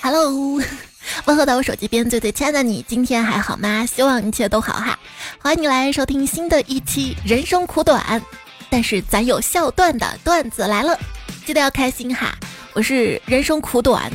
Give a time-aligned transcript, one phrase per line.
[0.00, 0.60] Hello，
[1.26, 3.86] 问候到我手机边最最亲爱的你，今天还好吗？
[3.86, 4.98] 希望一切都好哈。
[5.40, 8.20] 欢迎你来收听新的一期《人生苦短》，
[8.68, 10.98] 但是咱有笑段的段子来了，
[11.46, 12.36] 记得要开心哈。
[12.72, 14.10] 我是人生苦短，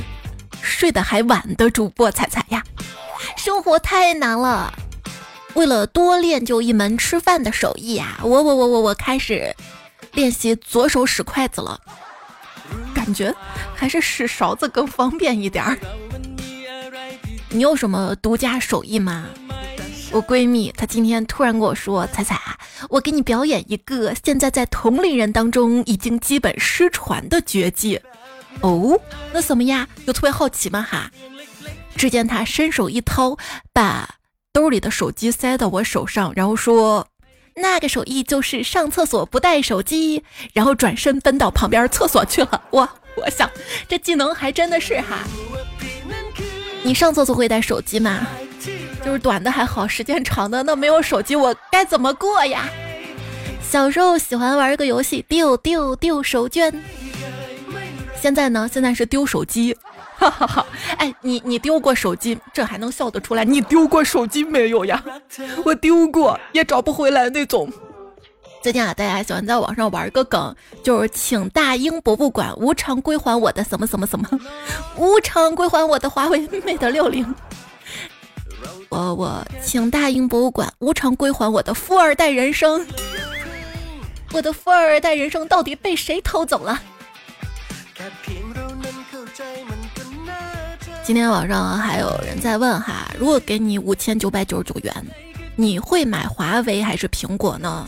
[0.61, 2.63] 睡得还晚的主播彩彩呀。
[3.37, 4.73] 生活太难了，
[5.53, 9.55] 为了多练就一门吃饭的手艺啊，我我我我我开始
[10.13, 11.79] 练习左手使筷子了。
[13.07, 13.33] 感觉
[13.73, 15.77] 还是使勺子更方便一点儿。
[17.47, 19.27] 你有什么独家手艺吗？
[20.11, 22.37] 我闺蜜她今天突然跟我说：“彩彩，
[22.89, 27.97] 我给你表演一个现在在同龄人当中已经基本失传的绝技。”
[28.59, 28.99] 哦，
[29.31, 29.87] 那什么呀？
[30.05, 30.81] 有特别好奇吗？
[30.81, 31.09] 哈！
[31.95, 33.37] 只见她伸手一掏，
[33.71, 34.15] 把
[34.51, 37.07] 兜里的手机塞到我手上，然后说。
[37.59, 42.61] 那个手艺就是上厕所不带手机，然后转身奔到旁边厕所去了。
[42.69, 43.49] 我我想
[43.87, 45.19] 这技能还真的是哈。
[46.83, 48.27] 你上厕所会带手机吗？
[49.03, 52.69] 就是短的还好，时间长的那没有手机我该怎么过呀？
[53.61, 56.73] 小时候喜欢玩一个游戏，丢丢丢手绢。
[58.21, 58.69] 现在呢？
[58.71, 59.75] 现在是丢手机。
[60.17, 60.65] 哈哈哈！
[60.97, 63.45] 哎，你你丢过手机，这还能笑得出来？
[63.45, 65.03] 你丢过手机没有呀？
[65.63, 67.71] 我丢过，也找不回来那种。
[68.63, 74.27] 最近啊，大家喜欢在网上玩一个梗，就是请大英博物馆无偿归还我的什么什么什么，
[74.97, 77.33] 无偿归还我的华为 Mate 六零。
[78.89, 82.85] 我我请大英博物馆无偿归还我的富二代人生。
[84.33, 86.81] 我的富二代人生到底被谁偷走了？
[91.07, 94.93] 今天网上还有人在问哈，如果给你五千九百九十九元，
[95.55, 97.87] 你会买华为还是苹果呢？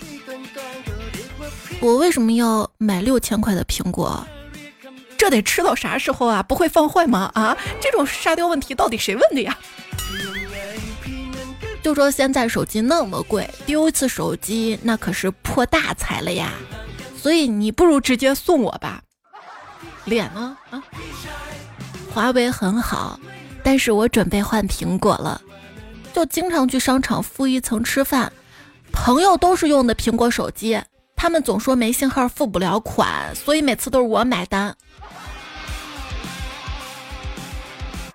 [1.81, 4.25] 我为什么要买六千块的苹果？
[5.17, 6.41] 这得吃到啥时候啊？
[6.41, 7.29] 不会放坏吗？
[7.33, 9.57] 啊，这种沙雕问题到底谁问的呀？
[11.83, 16.53] 就说现在手机那么贵，丢一次手机那可是破大财了呀，
[17.21, 19.02] 所以你不如直接送我吧。
[20.05, 20.55] 脸呢？
[20.69, 20.81] 啊？
[22.14, 23.20] 华为很好，
[23.64, 25.42] 但是我准备换苹果了。
[26.11, 28.31] 就经常去商场负一层吃饭，
[28.92, 30.81] 朋友都是用的苹果手机，
[31.15, 34.75] 他们总说没信号付不了款，所以每次都是我买单。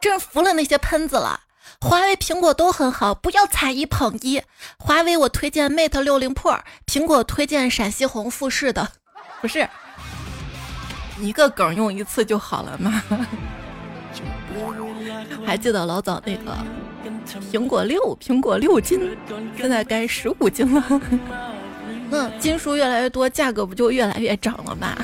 [0.01, 1.41] 真服了那些喷子了，
[1.81, 4.43] 华为、苹果都很好，不要踩一捧一。
[4.77, 8.91] 华为我推荐 Mate 六零 Pro，苹果推荐陕西红富士的，
[9.41, 9.67] 不是
[11.21, 13.03] 一个梗用一次就好了吗？
[15.45, 16.57] 还记得老早那个
[17.53, 19.17] 苹果六，苹果六斤，
[19.57, 21.01] 现在该十五斤了。
[22.11, 24.97] 那斤数越来越多，价格不就越来越涨了吗？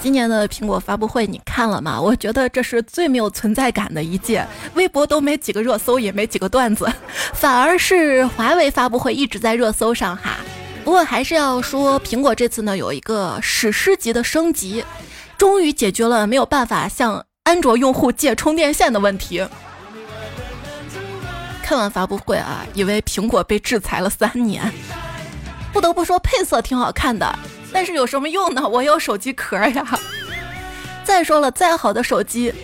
[0.00, 1.98] 今年的苹果发布会你看了吗？
[1.98, 6.86] 我觉得这是最没有存在感的一届，微博都没几个热搜，也没几个段子，
[7.32, 10.36] 反而是华为发布会一直在热搜上哈。
[10.84, 14.84] 不过还是要说，苹果这次呢有一个史诗级的升级，
[15.38, 17.24] 终于解决了没有办法向。
[17.44, 19.46] 安卓用户借充电线的问题。
[21.62, 24.72] 看完发布会啊，以为苹果被制裁了三年。
[25.70, 27.38] 不得不说配色挺好看的，
[27.70, 28.66] 但是有什么用呢？
[28.66, 30.00] 我有手机壳呀。
[31.04, 32.54] 再说了，再好的手机，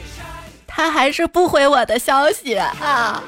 [0.66, 3.22] 它还是不回我的消息啊。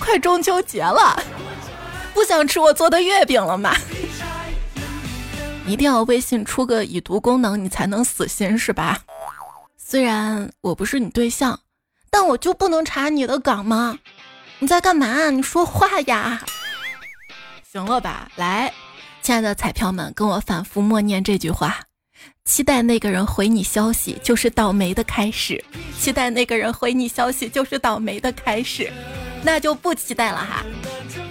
[0.00, 1.22] 快中秋节了，
[2.14, 3.74] 不想吃我做的月饼了吗？
[5.66, 9.00] 一定要微信出个已读功能，你才能死心是吧？
[9.88, 11.60] 虽然我不是你对象，
[12.10, 13.96] 但我就不能查你的岗吗？
[14.58, 15.30] 你在干嘛？
[15.30, 16.44] 你说话呀！
[17.62, 18.74] 行了吧，来，
[19.22, 21.78] 亲爱的彩票们，跟我反复默念这句话：
[22.44, 25.62] 期待那个人回你消息，就是倒霉的开始；
[25.96, 28.92] 期待那个人回你消息，就是倒霉的开始。
[29.44, 30.64] 那就不期待了哈。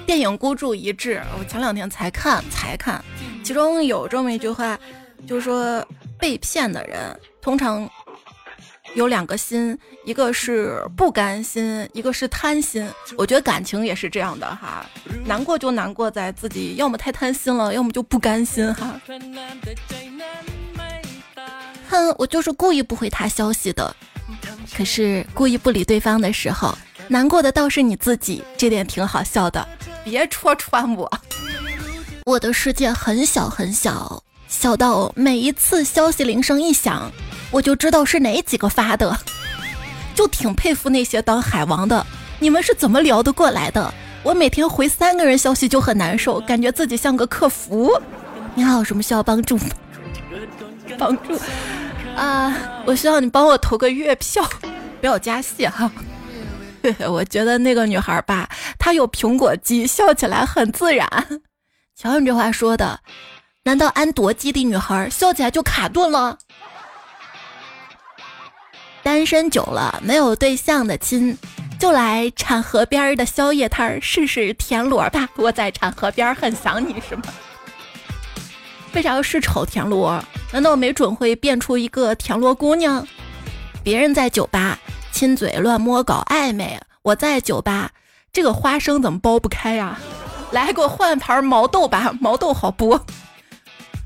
[0.06, 3.04] 电影孤注一掷，我前两天才看才看，
[3.44, 4.80] 其中有这么一句话，
[5.28, 5.86] 就是说
[6.18, 7.86] 被骗的人通常。
[8.96, 12.88] 有两个心，一个是不甘心，一个是贪心。
[13.18, 14.86] 我觉得感情也是这样的哈，
[15.26, 19.00] 难过就难过在自己要么太贪心了，要么就不甘心哈。
[21.90, 23.94] 哼，我就是故意不回他消息的，
[24.76, 26.76] 可是故意不理对方的时候，
[27.10, 29.68] 难过的倒是你自己，这点挺好笑的。
[30.06, 31.12] 别戳穿我，
[32.26, 37.12] 我的世界很小很小，小到每一次消息铃声一响。
[37.56, 39.18] 我就知道是哪几个发的，
[40.14, 42.06] 就挺佩服那些当海王的，
[42.38, 43.94] 你们是怎么聊得过来的？
[44.24, 47.98] 我每天回三个人消息就很难受，感觉自己像个客服。
[48.56, 49.58] 你好，有什么需要帮助？
[50.98, 51.40] 帮助？
[52.18, 52.54] 啊，
[52.86, 54.44] 我需要你帮我投个月票，
[55.00, 55.90] 不要加戏哈。
[57.08, 61.08] 我觉得那个女孩吧，她有苹果肌，笑起来很自然。
[61.96, 63.00] 瞧你这话说的，
[63.64, 66.38] 难道安卓机的女孩笑起来就卡顿了？
[69.16, 71.38] 单身久了没有对象的亲，
[71.80, 75.30] 就来产河边的宵夜摊试试田螺吧。
[75.38, 77.24] 我在产河边很想你，是吗？
[78.94, 80.22] 为啥要试丑田螺？
[80.52, 83.08] 难道没准会变出一个田螺姑娘？
[83.82, 84.78] 别人在酒吧。
[85.14, 87.92] 亲嘴乱摸搞暧昧，我在酒吧，
[88.34, 89.98] 这个花生怎么剥不开呀？
[90.52, 93.00] 来给我换盘毛豆吧， 毛豆好剥。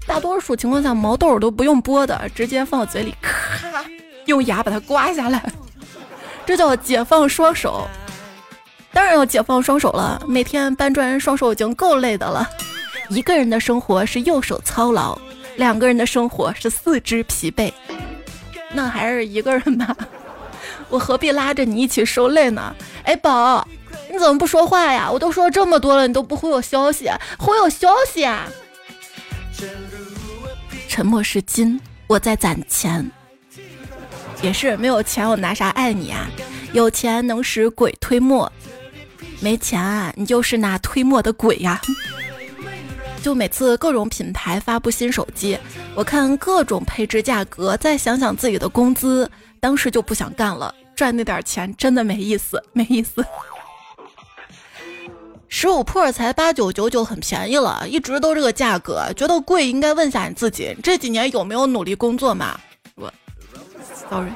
[0.06, 3.83] 大多数情况下，毛豆都不用剥的，直接放嘴里，咔，
[4.30, 5.44] 用牙把它刮下来，
[6.46, 7.88] 这叫解放双手。
[8.94, 12.48] 当然要解放双手了，每天搬砖双手已经够累的了。
[13.10, 15.18] 一个人的生活是右手操劳，
[15.58, 17.72] 两个人的生活是四肢疲惫。
[18.72, 19.96] 那还是一个人吧。
[20.90, 22.76] 我何必拉着你一起受累呢？
[23.04, 23.68] 哎，宝，
[24.12, 25.10] 你怎么不说话呀？
[25.12, 28.48] 我都说这么多了，你都不回我消息，回我消息啊！
[30.88, 33.10] 沉默是金，我在攒钱。
[34.41, 36.30] 也是没有钱，我拿啥爱你啊？
[36.71, 38.51] 有钱能使鬼推磨，
[39.39, 41.81] 没钱啊你就是那推磨的鬼呀！
[43.21, 45.57] 就每次各种品牌发布新手机，
[45.94, 49.30] 我看各种配置价格，再想想自己的工资。
[49.59, 53.25] 当时就不想干了，赚那点钱真的没意思，没意思。
[55.50, 62.57] 十五 Pro 才八九九九，很便宜了，一直都这个价格，觉得贵应该问下你自己，这几年有没有努力工作嘛？
[64.09, 64.31] ，sorry，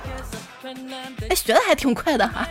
[1.29, 2.47] 哎，学的还挺快的哈。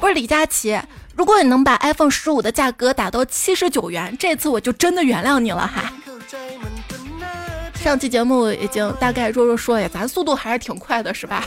[0.00, 0.78] 不是李佳琦，
[1.14, 5.92] 如果你能把 iPhone 十五的价格打到七十九元，这次我就真的原谅你了哈。
[7.76, 11.44] 上期节目已经大概弱弱说呀，咱速度还是挺快的，是吧？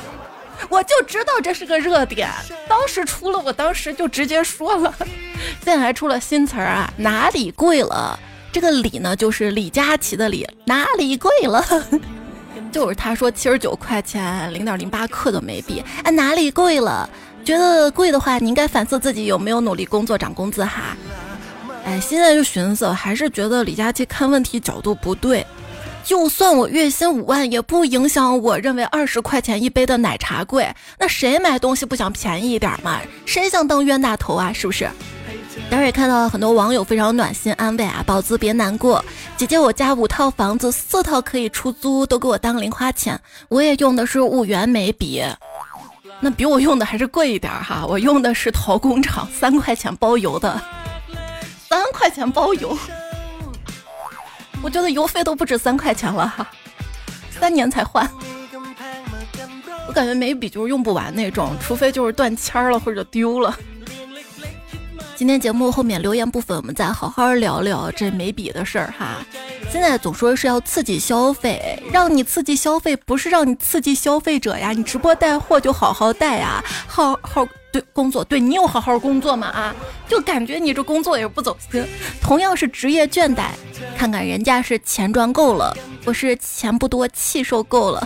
[0.69, 2.29] 我就知道这是个热点，
[2.67, 4.93] 当时出了，我当时就直接说了。
[5.63, 8.17] 现在还出了新词儿啊，哪里贵了？
[8.53, 11.63] 这个李呢，就是李佳琦的李，哪里贵了？
[12.75, 17.09] 就是他说七十九块钱零点零八克的眉笔，哎，哪里贵了？
[17.45, 20.97] 觉得贵的话，你应该反思自己有没有努力工作涨工资哈。
[21.85, 25.47] 哎，现在就寻思，还是觉得李佳琦看问题角度不对。
[26.03, 30.67] 就算我月薪五万，也不影响我认为二十块钱一杯的奶茶贵。
[30.99, 32.99] 那谁买东西不想便宜一点嘛？
[33.25, 34.51] 谁想当冤大头啊？
[34.51, 34.85] 是不是？
[35.69, 39.03] 当时也看到很多网友非常暖心安慰啊，宝子别难过，
[39.37, 43.19] 姐姐我家五套房子，四套可以出租，都给我当零花钱。
[43.47, 45.23] 我也用的是五元眉笔，
[46.19, 47.85] 那比我用的还是贵一点哈。
[47.87, 50.61] 我用的是陶工厂三块钱包邮的，
[51.69, 52.77] 三块钱包邮。
[54.61, 56.47] 我觉得邮费都不止三块钱了哈，
[57.39, 58.09] 三年才换。
[59.87, 63.57] 我感觉眉笔就是用不完那种，除非就是断签了或者丢了。
[65.15, 69.25] 今天节目后面留言部分，我们再好好聊聊这眉笔的事儿哈。
[69.71, 74.73] 现在总说是要刺激消费，让你刺激消费，不是让你刺激消费者呀。
[74.73, 79.47] 你直播带货就好好带呀，好好对工作，对你有好好工作吗？
[79.47, 79.73] 啊，
[80.05, 81.85] 就感觉你这工作也不走心。
[82.21, 83.51] 同样是职业倦怠，
[83.97, 88.05] 看看人家是钱赚够了，我是钱不多，气受够了。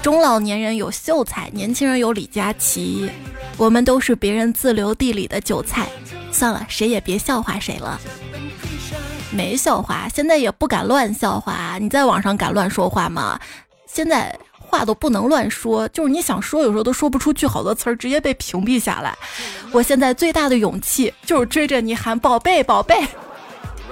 [0.00, 3.10] 中老年人有秀才，年轻人有李佳琦。
[3.56, 5.88] 我们都是别人自留地里的韭菜，
[6.32, 8.00] 算了，谁也别笑话谁了。
[9.30, 11.78] 没笑话，现在也不敢乱笑话。
[11.80, 13.38] 你在网上敢乱说话吗？
[13.86, 19.16] 现在话都不能乱说，就是你想说，有时候都说不出去，好多词儿直接被屏蔽下来。
[19.70, 23.06] 我现在最大的勇气就是追着你喊宝贝宝贝，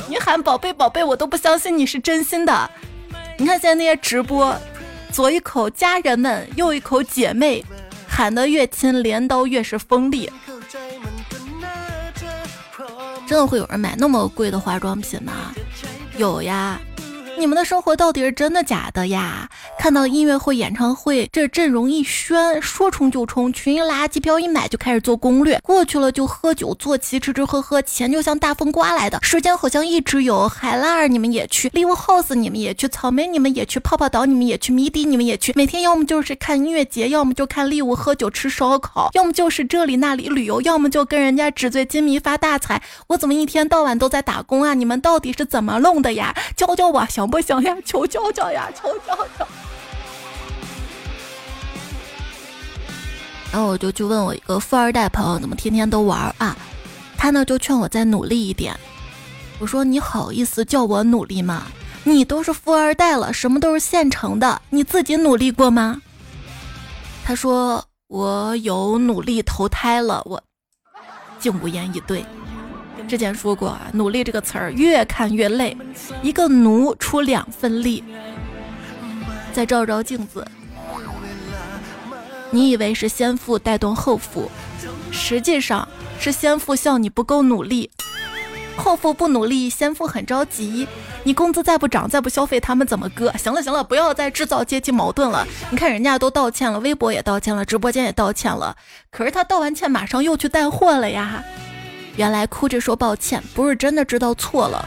[0.08, 2.70] 你喊宝贝宝贝，我都不相信你是真心的。
[3.38, 4.56] 你看现在那些直播，
[5.12, 7.64] 左一口家人们，右一口姐妹。
[8.14, 10.30] 砍得越亲，镰刀越是锋利。
[13.26, 15.54] 真的会有人买那么贵的化妆品吗？
[16.18, 16.78] 有呀。
[17.42, 19.48] 你们的生活到底是真的假的呀？
[19.76, 25.58] 看到音乐会、演唱会，这阵容一宣，说冲就冲，群一拉，机票一买就开始做攻略。
[25.64, 29.18] 过去了就喝酒坐骑，吃吃喝喝，钱就像大风刮来的。
[29.22, 35.52] 时间好像一直有，海拉尔你们也去，live house 你们也去，草莓你们也去，泡泡岛你们也去，迷笛你们也去。
[35.56, 42.80] 每天要么就是看音乐节，要么就看 live 喝酒吃烧烤，要么就是这里那里旅游，要么就跟人家纸醉金迷发大财。
[43.08, 44.74] 我怎么一天到晚都在打工啊？
[44.74, 46.32] 你们到底是怎么弄的呀？
[46.56, 47.31] 教教我，小。
[47.32, 49.48] 不行呀，求教教呀，求教教。
[53.50, 56.54] 然后我就去问我一个富二代朋友，怎么天天都玩啊？
[57.16, 58.78] 他呢就劝我再努力一点。
[59.58, 61.62] 我说你好意思叫我努力吗？
[62.04, 66.02] 你都是富二代了，什么都是现成的，你自己努力过吗？
[67.24, 70.42] 他说我有努力投胎了，我
[71.40, 72.22] 竟无言以对。
[73.08, 75.76] 之前说过啊，努力这个词儿越看越累，
[76.22, 78.02] 一个奴出两份力。
[79.52, 80.46] 再照照镜子，
[82.50, 84.50] 你以为是先富带动后富，
[85.10, 85.86] 实际上
[86.18, 87.90] 是先富笑你不够努力，
[88.76, 90.88] 后富不努力，先富很着急。
[91.24, 93.30] 你工资再不涨，再不消费，他们怎么割？
[93.36, 95.46] 行了行了，不要再制造阶级矛盾了。
[95.70, 98.74] 你看人家都道歉了，微博也道歉了，直播间也道歉了，
[99.10, 101.44] 可是他道完歉马上又去带货了呀。
[102.16, 104.86] 原来哭着说抱歉，不是真的知道错了，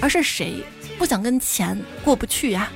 [0.00, 0.64] 而是谁
[0.98, 2.68] 不想跟钱过不去呀？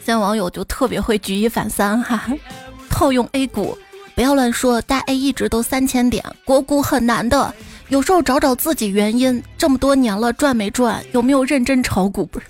[0.00, 2.26] 现在网友就特别会举一反三哈，
[2.88, 3.76] 套用 A 股，
[4.14, 7.54] 不要乱说，大 A 一直都三千点，国股很难的。
[7.88, 11.04] 有时候找找自己原因，这么多年了赚没赚？
[11.12, 12.26] 有没有认真炒股？
[12.26, 12.46] 不 是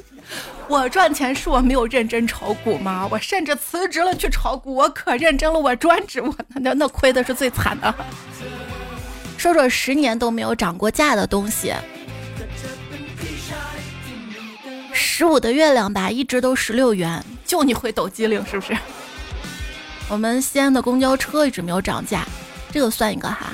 [0.68, 3.08] 我赚钱是我没有认真炒股吗？
[3.10, 7.94] 我甚至辞职了去炒股，我可认真了，我专职，我那那亏的是最惨的。
[9.38, 11.72] 说说十年都没有涨过价的东西，
[14.92, 18.76] 十五的月亮吧，一直都十六元，就你会抖机灵是不是？
[20.10, 22.26] 我们西安的公交车一直没有涨价，
[22.72, 23.52] 这个算一个哈。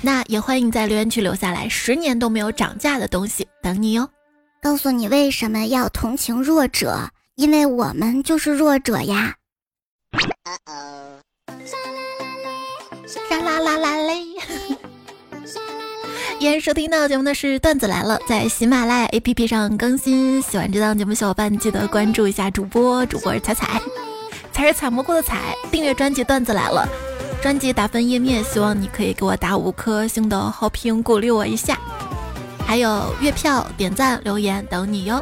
[0.00, 4.08] 那也欢迎在留言区留下来，十年都没有涨价的东西等你哟。
[4.62, 9.34] 告诉你为什么要同情弱者，因为我们就是弱者呀。
[13.10, 14.24] 沙啦啦啦嘞！
[16.38, 20.40] 依然收听到节目的是段子来了，在喜马拉雅 APP 上更新。
[20.40, 23.82] 喜欢这档节目小伙伴记得关注一下主播，主播是彩彩，
[24.52, 25.56] 才是采蘑菇的彩。
[25.72, 26.88] 订阅专辑段子来了。
[27.42, 31.76] 专辑打分页面，希望你可以给我打五颗星的好评，鼓励我一下。
[32.64, 35.20] 还有月票、点赞、留言等你哟。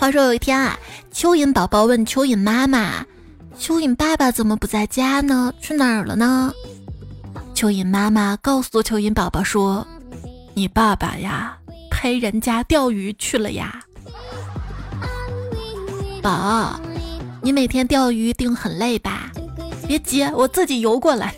[0.00, 0.76] 话说有一天啊，
[1.14, 3.06] 蚯蚓宝宝问蚯蚓妈妈
[3.60, 5.52] ：“蚯蚓爸爸怎么不在家呢？
[5.60, 6.50] 去哪儿了呢？”
[7.54, 9.86] 蚯蚓妈妈告诉蚯蚓宝宝说
[10.56, 11.58] ：“你爸爸呀，
[11.90, 13.84] 陪人家钓鱼去了呀。”
[16.22, 16.80] 宝。
[17.42, 19.30] 你每天钓鱼定很累吧？
[19.86, 21.34] 别急，我自己游过来。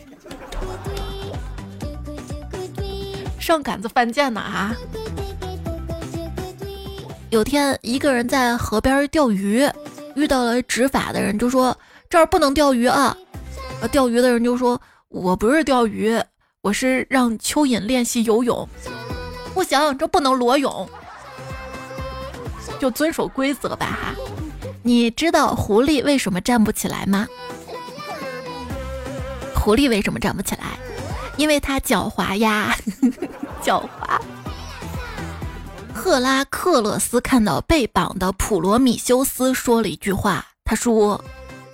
[3.38, 4.75] 上杆子犯贱呢啊！
[7.31, 9.69] 有天一个人在河边钓鱼，
[10.17, 11.76] 遇到了执法的人，就说
[12.12, 13.16] 这儿不能钓鱼啊。
[13.90, 14.78] 钓鱼的人就说
[15.09, 16.23] ：“我不是钓鱼，
[16.61, 18.69] 我是让蚯蚓练习游泳。”
[19.54, 20.87] 不行，这不能裸泳，
[22.78, 24.14] 就遵守规则吧哈。
[24.83, 27.26] 你知道狐狸为什么站不起来吗？
[29.54, 30.78] 狐狸为什么站不起来？
[31.38, 32.76] 因为它狡猾呀，
[33.64, 34.21] 狡猾。
[35.95, 40.49] 赫拉克勒斯看到被绑的普罗米修斯，说了一句话。
[40.64, 41.23] 他说：“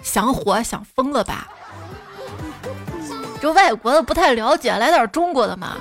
[0.02, 1.48] 想火想疯了吧？
[3.40, 5.76] 这外国的不太了解，来点中国的嘛。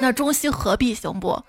[0.00, 1.42] 那中西合璧行不？”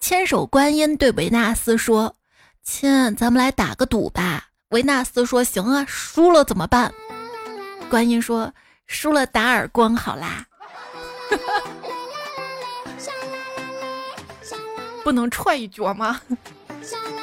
[0.00, 2.14] 千手观音对维纳斯说
[2.62, 6.92] ：“亲，咱们来打个赌吧。”维纳斯说：“行啊，输了怎么办？”
[7.88, 8.52] 观音说
[8.86, 10.44] ：“输了打耳光好啦。
[15.02, 16.20] ”不能踹一脚吗？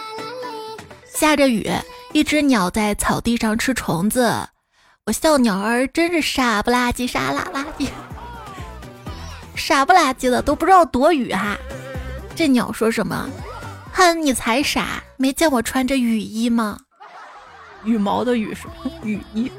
[1.13, 1.69] 下着雨，
[2.13, 4.32] 一只鸟在草地上吃虫子。
[5.05, 7.89] 我笑鸟儿真是傻不拉几，傻啦啦的，
[9.55, 11.58] 傻不拉几的都不知道躲雨哈。
[12.36, 13.27] 这鸟说什么？
[13.91, 16.79] 哼，你才傻，没见我穿着雨衣吗？
[17.84, 18.67] 羽毛的羽是
[19.03, 19.51] 羽衣。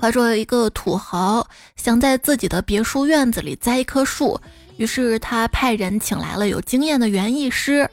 [0.00, 4.40] 话说，一个土豪想在自己的别墅院子里栽一棵树，
[4.78, 7.88] 于是他派人请来了有经验的园艺师。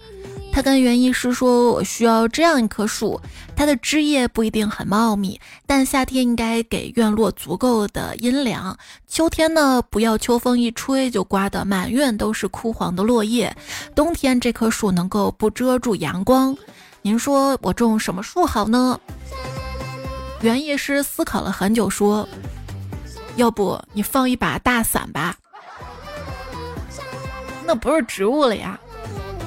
[0.53, 3.19] 他跟园艺师说：“我需要这样一棵树，
[3.55, 8.77] 它的枝叶不一定很茂密，但夏天应该给院落足够的阴凉。
[9.07, 13.51] 秋天呢，不要秋风一吹就刮得满院都是枯黄的落叶。
[13.95, 16.55] 冬天这棵树能够不遮住阳光。”
[17.01, 18.99] 您说我种什么树好呢？
[20.41, 22.29] 园艺师思考了很久，说
[23.37, 25.35] ：“要不你放一把大伞吧？
[27.65, 28.79] 那不是植物了呀，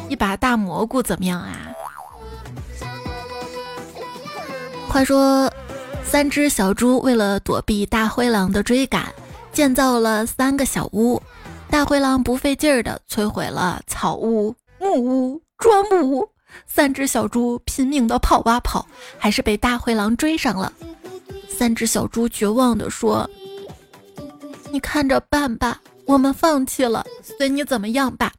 [0.08, 1.72] 一把大蘑菇怎么样啊？”
[4.88, 5.52] 话说，
[6.04, 9.12] 三只小猪为了躲避大灰狼的追赶，
[9.52, 11.20] 建造了三个小屋。
[11.68, 16.28] 大灰狼不费劲儿的摧毁了草屋、木屋、砖木屋。
[16.66, 18.86] 三只小猪拼命的跑啊跑，
[19.18, 20.72] 还是被大灰狼追上了。
[21.48, 23.28] 三只小猪绝望的说
[24.70, 28.32] ：“你看着办吧，我们放弃了，随你怎么样吧。”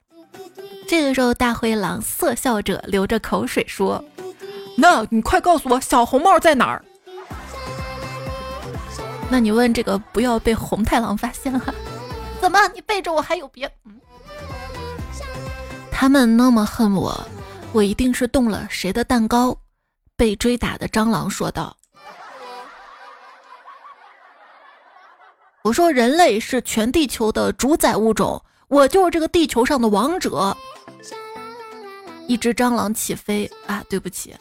[0.87, 4.01] 这个时候，大灰狼色笑着流着口水说
[4.77, 6.83] ：“那你快告诉我，小红帽在哪儿？”
[9.29, 11.75] 那你问这个，不要被红太狼发现了。
[12.39, 12.57] 怎么？
[12.73, 13.69] 你背着我还有别？
[15.91, 17.27] 他们那么恨我，
[17.73, 19.57] 我一定是动了谁的蛋糕？
[20.15, 21.75] 被追打的蟑螂说道。
[25.63, 30.55] 我说人类是全地球的主宰物种，我就是这个地球上的王者。
[32.27, 33.83] 一只蟑螂起飞啊！
[33.89, 34.35] 对不起。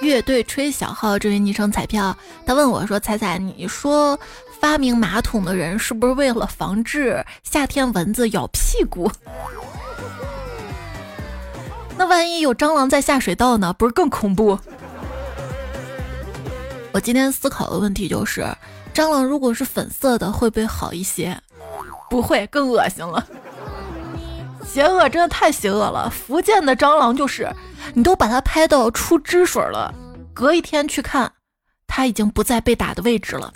[0.00, 4.18] 乐队吹小号，这位昵称彩票，他问我说：“彩彩，你说
[4.58, 9.08] 发明马桶的人是不是为了防治夏天蚊子咬屁股？
[11.96, 13.72] 那万一有蟑螂在下水道呢？
[13.72, 14.58] 不是更恐怖？”
[16.90, 18.44] 我今天思考的问题就是：
[18.92, 21.40] 蟑螂如果是粉色的，会不会好一些？
[22.12, 23.26] 不会，更恶心了。
[24.66, 26.10] 邪恶真的太邪恶了！
[26.10, 27.50] 福建的蟑螂就是。
[27.94, 29.92] 你都把它拍到出汁水了，
[30.34, 31.32] 隔一天去看，
[31.86, 33.50] 它已经不在被打的位置了。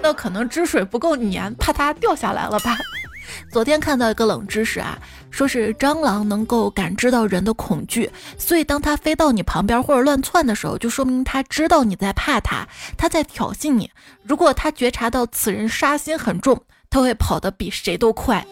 [0.00, 2.78] 那可能汁水不够粘，怕它掉下来了吧？
[3.50, 4.96] 昨天看到一个冷知识啊，
[5.32, 13.90] 说是蟑螂能够感知到人的恐惧，所以当它飞到你旁边或者乱窜的时候，就说明它知道你在怕它，它在挑衅你。
[14.22, 18.44] 如果它觉察到此人杀心很重，它会跑得比谁都快。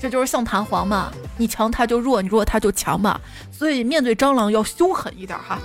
[0.00, 3.20] 这就是像弹簧嘛，你强它就弱，你弱它就强嘛。
[3.52, 5.58] 所以面对蟑螂要凶狠一点哈。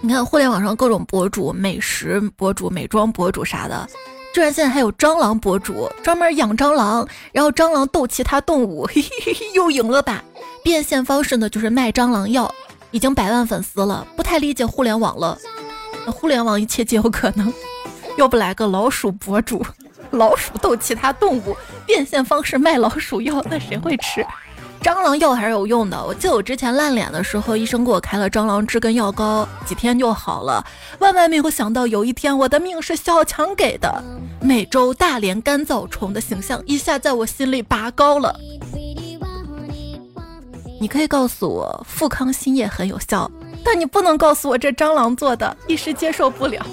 [0.00, 3.86] 你看互联网上各种博主、美食博主、美妆博主啥的，
[4.32, 10.24] 居然现在还有蟑螂博主，专门养蟑螂，然后蟑螂斗其他动物，嘿 嘿又赢了吧？
[10.62, 12.52] 变现方式呢，就是卖蟑螂药，
[12.92, 14.06] 已经百万粉丝了。
[14.16, 15.36] 不太理解互联网了，
[16.06, 17.52] 那互联网一切皆有可能。
[18.16, 19.64] 要不来个老鼠博主？
[20.18, 24.26] 老鼠斗其他动物，变现方式卖老鼠药，那谁会吃？
[24.82, 26.02] 蟑螂药还是有用的。
[26.02, 30.64] 我记得我之前烂脸的时候，医生给我开了蟑螂治根药膏，几天就好了。
[31.00, 34.02] 万万没有想到，有一天我的命是小强给的。
[34.40, 38.34] 美洲大连干燥虫的形象一下在我心里拔高了。
[40.80, 43.30] 你可以告诉我富康新叶很有效，
[43.62, 46.64] 但你不能告诉我这蟑螂做的，一时接受不了。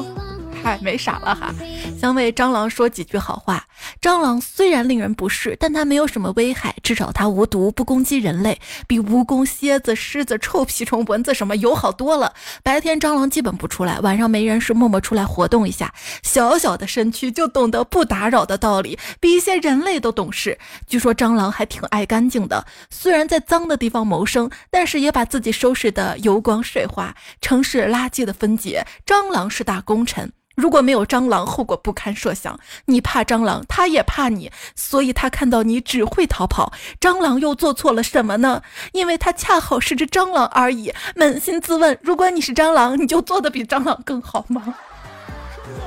[0.68, 1.54] 哎，没啥了哈。
[1.98, 3.66] 想为蟑螂说几句好话。
[4.02, 12.34] 蟑螂虽然令人不适，但它没有什么危害，至少它无毒，不攻击人类，比蜈蚣、蝎子、狮子、臭屁虫、蚊子什么友好多了。
[12.64, 15.94] 白天蟑螂基本不出来，晚上没人时默默出来活动一下。
[16.24, 20.58] 小小的身躯就懂得不打扰的道理，比一些人类都懂事。
[20.88, 27.16] 据说蟑螂还挺爱干净的，虽然在脏的地方谋生，但是也把自己收拾得油光水滑。
[27.42, 30.32] 城市垃圾的分解，蟑螂是大功臣。
[30.56, 32.60] 如果没有蟑螂，后果不堪设想。
[32.86, 36.72] 你怕蟑螂，他也怕你，所以他看到你只会逃跑。
[37.00, 38.62] 蟑螂又做错了什么呢？
[38.94, 40.94] 因为他恰好是只蟑螂而已。
[41.16, 44.76] 扪心自问，如果你是蟑螂，你就做的比蟑螂更好吗？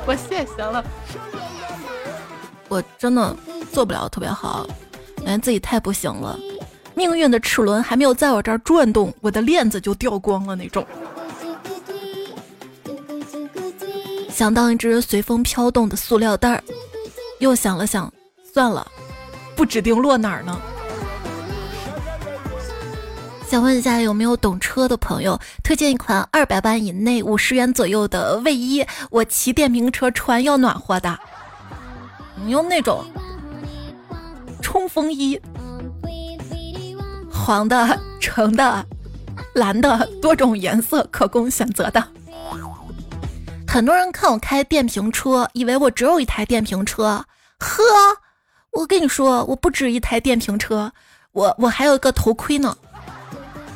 [0.06, 0.84] 我谢谢了。
[2.68, 3.36] 我真的
[3.72, 4.66] 做不了特别好，
[5.24, 6.38] 感觉自己太不行了。
[6.94, 10.86] 命运的齿轮还没有在我这儿转动，我的链子就掉光了那种。
[14.28, 16.62] 想当一只随风飘动的塑料袋儿，
[17.40, 18.12] 又想了想，
[18.54, 18.86] 算了，
[19.56, 20.60] 不指定落哪儿呢。
[23.48, 28.86] 想问一下，有没有懂车的朋友推荐一款二百万以内、五十元左右的卫衣？
[29.10, 31.18] 我骑电瓶车穿要暖和的。
[32.36, 33.04] 你用那种
[34.62, 35.40] 冲锋衣，
[37.32, 38.86] 黄的、橙的、
[39.54, 42.06] 蓝的，多种颜色可供选择的。
[43.66, 47.24] 很多人看我开电瓶车，以为我只有一台电瓶车。
[47.60, 47.82] 呵，
[48.72, 50.90] 我跟你说，我不止一台电瓶车，
[51.32, 52.76] 我我还有一个头盔呢。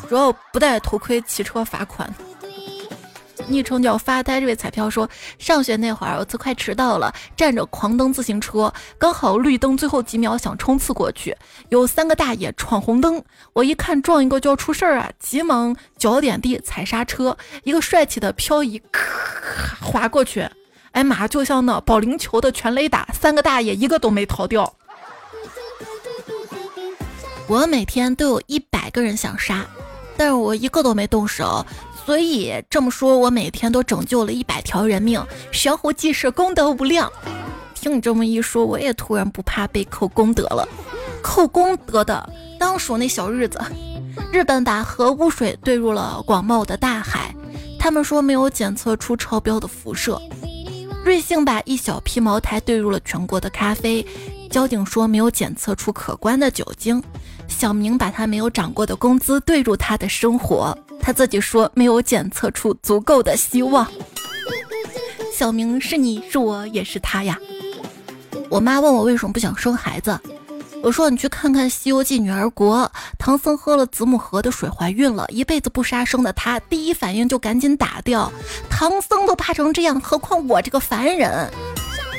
[0.08, 2.12] 主要不戴头盔骑车罚款。
[3.46, 5.06] 昵称叫发呆这位彩票说，
[5.38, 11.36] 上学那会儿我快迟到了，站着狂蹬自行车，刚好绿灯最后几秒想冲刺过去，
[11.68, 20.48] 有三个大爷闯红灯，我一看撞一个就要出事儿啊，急忙脚点地踩刹车，一个帅气的漂移，咔滑过去，
[20.94, 24.72] 哎妈，就像那保龄球的全垒打，三个大爷一个都没逃掉。
[27.48, 29.66] 我每天都有一百个人想杀，
[30.16, 31.66] 但是我一个都没动手。
[32.06, 37.10] 所以这么说，我每天都拯救了一百条人命，悬壶济世，功德无量。
[37.74, 40.66] 听你这么一说，我也突然不怕被扣功德了。
[41.22, 43.60] 扣功德的当属那小日子。
[44.32, 47.34] 日本把核污水兑入了广袤的大海，
[47.78, 50.20] 他们说没有检测出超标的辐射。
[51.04, 54.04] 瑞幸把一小批茅台兑入了全国的咖啡，
[54.50, 57.00] 交警说没有检测出可观的酒精。
[57.46, 63.86] 小明把他没有涨过的工资兑入他的生活，他自己说没有检测出足够的希望。
[65.30, 67.38] 小明是你是我也是他呀。
[68.48, 70.18] 我妈问我为什么不想生孩子，
[70.84, 78.30] 我说你去看看《西游记》女儿国，唐僧喝了子母河的水怀孕了，一辈子不杀生的他，第一反应就赶紧打掉。
[78.68, 81.50] 唐僧都怕成这样，何况我这个凡人？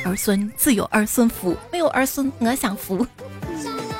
[0.04, 3.06] 儿孙自有儿孙福，没有儿孙我享福。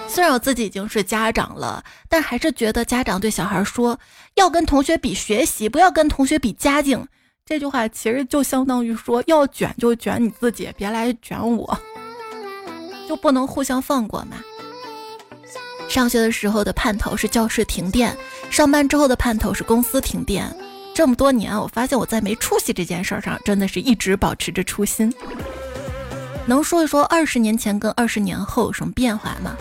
[0.08, 3.96] 虽然我自己已经是家长了，但还是觉得家长对小孩说
[4.34, 7.06] 要跟同学比学习，不要跟同学比家境。
[7.44, 11.78] 这句话其实就相当于说要卷就卷你自己，别来卷我。
[13.08, 14.36] 就不能互相放过吗？
[15.88, 18.14] 上学的时候的盼头是教室停电，
[18.50, 20.54] 上班之后的盼头是公司停电。
[20.94, 25.12] 这么多年，我发现我在没出息这件事上，真的是一直保持着初心。
[26.46, 29.56] 能说一说二十年前跟二十年后有什么变化吗？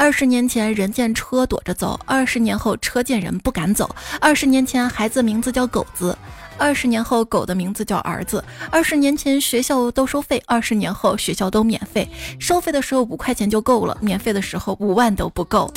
[0.00, 3.94] 二十年前人见车躲着走，二十年后车见人不敢走。
[4.18, 6.16] 二十年前孩子名字叫狗子。
[6.56, 8.42] 二十年后，狗的名字叫儿子。
[8.70, 12.08] 二十年前，学校都收费；二十年后，学校都免费。
[12.38, 15.70] 收费的时候五块钱就够了，免费的时候五万都不够。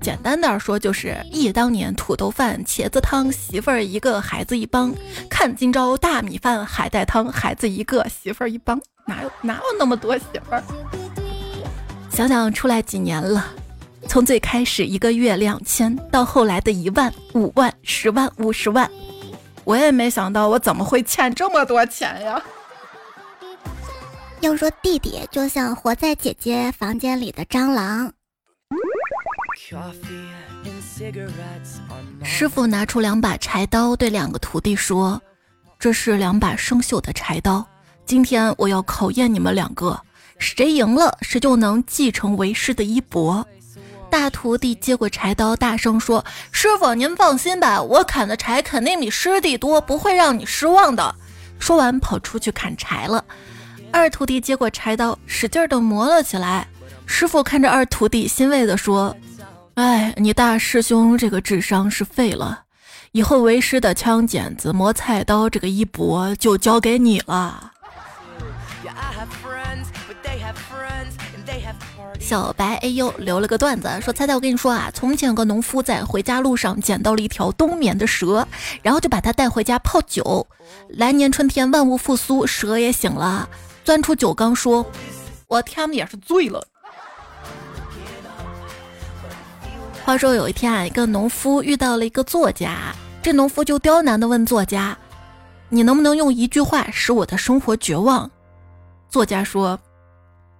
[0.00, 4.90] 简单点说，就是忆当年土豆饭、茄子汤，媳妇儿一个，孩子一帮；
[5.30, 8.80] 看今朝大米饭、海带汤，孩子一个，媳妇儿一帮。
[9.06, 10.64] 哪有哪有那么多媳妇儿？
[12.14, 13.44] 想想出来几年了。
[14.06, 18.88] 从最开始一个月两千，到后来的一万、五万、十万、五十万，
[19.64, 22.40] 我也没想到我怎么会欠这么多钱呀！
[24.40, 28.12] 要说弟弟就像活在姐姐房间里的蟑螂。
[32.22, 35.20] 师傅拿出两把柴刀，对两个徒弟说
[35.80, 37.66] ：“这是两把生锈的柴刀，
[38.06, 39.98] 今天我要考验你们两个，
[40.38, 43.46] 谁赢了，谁就能继承为师的衣钵。”
[44.10, 51.14] 大徒弟接过柴刀，大声说：“师傅，您放心吧，我砍的柴肯定比师弟多，不会让你失望的。”
[51.58, 53.24] 说完，跑出去砍柴了。
[53.90, 56.68] 二徒弟接过柴刀，使劲的磨了起来。
[57.06, 59.16] 师傅看着二徒弟，欣慰的说
[59.74, 62.62] ：“哎，你大师兄这个智商是废了，
[63.10, 67.72] 以后为师的枪剪子、磨菜刀这个衣钵就交给你了。”
[72.20, 78.46] 小白哎呦留了个段子，说猜猜我跟你说啊，从前有个农夫在回家路上捡到了一条冬眠的蛇，
[78.82, 80.46] 然后就把它带回家泡酒。
[80.88, 83.48] 来年春天万物复苏，蛇也醒了，
[83.84, 84.86] 钻出酒缸说
[85.48, 86.66] ：“我天也是醉了。”
[90.04, 94.96] 话说有一天啊，一个农夫遇到了一个作家，这农夫就刁难的问作家
[95.68, 98.30] ：“你能不能用一句话使我的生活绝望？”
[99.10, 99.78] 作家说。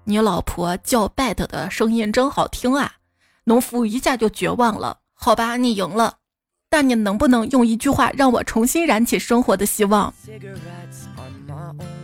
[0.07, 2.93] 你老婆叫 bat 的声音真好听啊！
[3.45, 4.99] 农夫一下就绝望了。
[5.15, 6.15] 好吧，你赢了，
[6.69, 10.13] 但你能不能用一句话让我重新燃起生活的希望？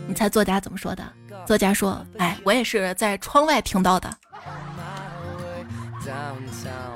[0.07, 1.03] 你猜作家怎么说的？
[1.45, 4.11] 作家说：“哎，我也是在窗外听到的。”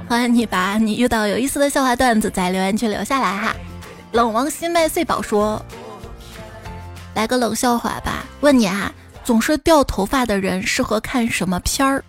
[0.10, 3.56] 欢迎你把你遇到有意思的笑话段子在留言区留下来哈。
[4.12, 5.64] 冷王新麦穗宝说
[7.14, 8.92] ：“来个冷笑话吧，问你啊。”
[9.26, 12.04] 总是掉头发的人适合看什么片儿？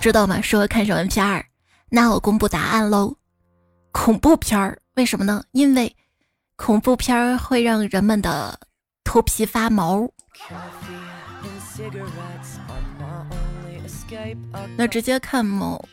[0.00, 0.40] 知道吗？
[0.40, 1.44] 适合看什么片儿？
[1.90, 3.14] 那我公布答案喽。
[3.90, 4.78] 恐怖片儿？
[4.94, 5.42] 为什么呢？
[5.50, 5.94] 因为
[6.54, 8.56] 恐怖片儿会让人们的
[9.02, 10.08] 头皮发毛。
[14.76, 15.84] 那直接看某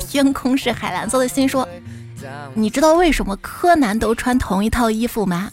[0.00, 1.66] 天空是海蓝色的心说。
[2.54, 5.50] 你知道为什么柯南都穿同一套衣服吗？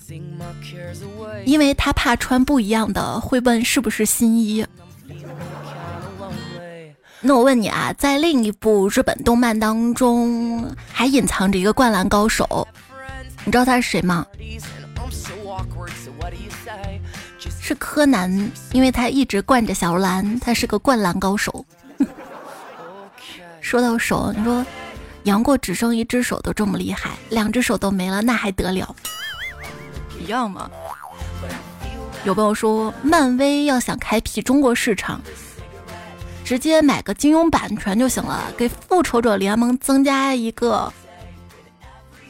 [1.45, 4.65] 因为他怕穿不一样的会问是不是新衣。
[7.21, 12.67] 那我问你啊，在另一部日本动漫当中还隐藏着一个灌篮高手，
[13.45, 14.25] 你知道他是谁吗？
[17.59, 21.65] 是柯南，因为他一直惯着小兰，他是个灌篮高手。
[23.59, 24.65] 说到手，你说。
[25.23, 28.95] 杨过只剩一只手都这么厉害，两只手都没了那还得了？
[30.19, 30.69] 一样吗？
[32.25, 35.21] 有朋友说，漫威要想开辟中国市场，
[36.43, 40.91] 直接买个金庸版权就行了，给复仇者联盟增加一个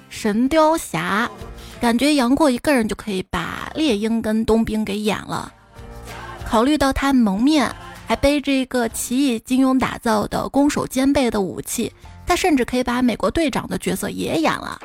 [0.09, 1.29] 神雕侠，
[1.81, 5.51] 感觉杨过一个人就可以把猎鹰跟冬兵给演了。
[6.45, 7.73] 考虑到他蒙面，
[8.07, 11.91] 还背着一个奇异金庸打造的攻守兼备的武器。
[12.29, 14.79] 他甚至可以把美国队长的角色也演了。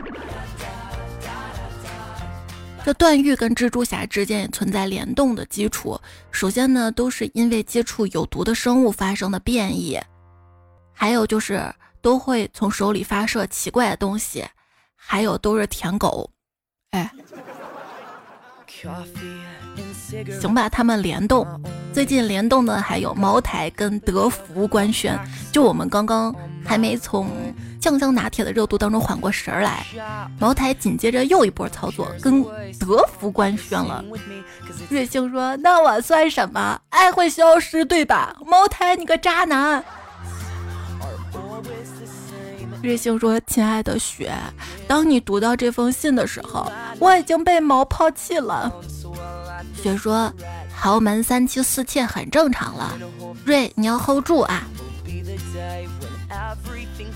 [2.82, 6.00] 这段誉跟蜘蛛侠之间也存在联动的基础。
[6.30, 10.00] 首先呢，都是因为接触有毒的生物发生的变异，
[10.94, 11.62] 还有就是
[12.00, 14.42] 都会从手里发射奇怪的东西，
[14.96, 16.30] 还有都是舔狗。
[16.92, 17.12] 哎。
[20.40, 21.46] 行吧，他们联动。
[21.92, 25.18] 最近联动的还有茅台跟德芙官宣。
[25.52, 27.30] 就我们刚刚还没从
[27.80, 29.86] 酱香拿铁的热度当中缓过神儿来，
[30.38, 32.42] 茅台紧接着又一波操作，跟
[32.78, 34.04] 德芙官宣了。
[34.88, 36.80] 瑞幸说：“那我算什么？
[36.90, 38.34] 爱会消失，对吧？
[38.44, 39.84] 茅台，你个渣男。”
[42.82, 44.32] 瑞幸说：“亲爱的雪，
[44.86, 48.70] 当你读到这封信的时候，我已经被毛抛弃了。”
[49.84, 50.32] 雪说
[50.74, 52.96] ：“豪门三妻四妾很正常了。”
[53.44, 54.62] 瑞，你要 hold 住啊！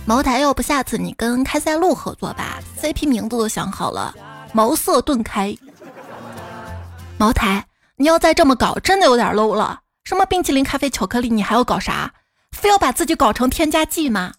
[0.05, 4.15] 茅台，要不下次你跟开塞露合作吧？CP 名字都想好了，
[4.53, 5.57] 茅塞顿开。
[7.17, 7.65] 茅台，
[7.97, 9.81] 你要再这么搞，真的有点 low 了。
[10.05, 12.13] 什么冰淇淋、咖啡、巧克力，你还要搞啥？
[12.53, 14.35] 非要把自己搞成添加剂吗？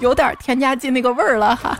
[0.00, 1.78] 有点添加剂那个味儿了哈。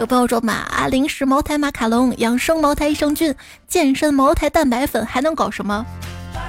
[0.00, 3.34] 有朋友说马零食茅台马卡龙，养生茅台益生菌，
[3.68, 5.84] 健身茅台蛋白粉，还能搞什么？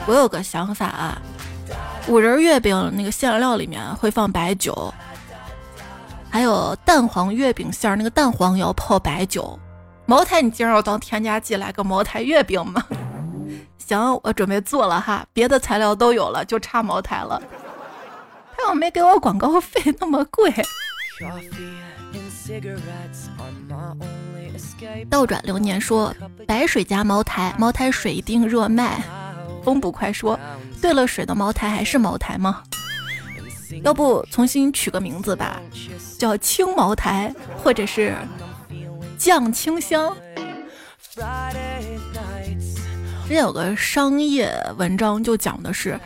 [0.08, 1.22] 我有个想法啊，
[2.08, 4.94] 五仁月饼那个馅料里面会放白酒，
[6.30, 9.60] 还有蛋黄月饼馅儿那个蛋黄也要泡白酒。
[10.06, 12.82] 茅台你竟然要当添加剂来个茅台月饼吗？
[13.78, 17.42] 行，我准备做了哈，别的材料都有了，就差茅台了。
[18.56, 20.54] 他又没给我广告费那么贵。
[25.10, 26.13] 倒转流年说
[26.47, 29.01] ：“白水加茅台，茅台水一定热卖。”
[29.63, 30.39] 风不快说
[30.81, 32.63] ：“兑了水的茅台还是茅台吗？
[33.84, 35.62] 要不重新取个名字吧，
[36.17, 38.15] 叫青茅台，或者是
[39.17, 40.15] 酱清香。”
[43.23, 45.99] 之前有个商业文章就讲的是，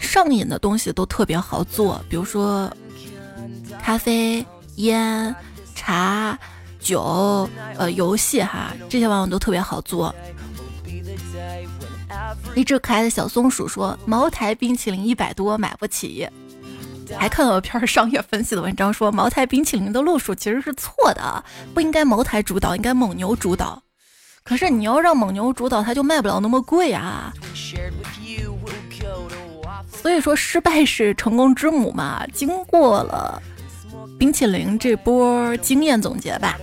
[0.00, 2.70] 上瘾的东西都特别好做，比如说
[3.82, 4.44] 咖啡、
[4.76, 5.34] 烟。
[5.76, 6.38] 茶、
[6.84, 10.14] 酒、呃，游戏哈，这些往往都特别好做。
[12.54, 16.28] 一只可爱的小松鼠说：“茅台冰淇淋一百多，买不起。”
[17.18, 21.42] 还看到一篇商业分析的文章，说茅台冰淇淋的路数其实是错的，
[21.72, 23.82] 不应该茅台主导，应该蒙牛主导。
[24.42, 27.32] 可是你要让蒙牛主导，它就卖不了那么贵啊。
[29.90, 32.26] 所以说，失败是成功之母嘛。
[32.32, 33.42] 经过了。
[34.18, 36.56] 冰淇淋这波经验总结吧，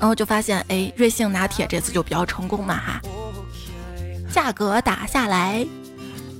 [0.00, 3.00] 然后就发现，哎，瑞幸拿铁这次就比较成功嘛哈，
[4.32, 5.66] 价格打下来，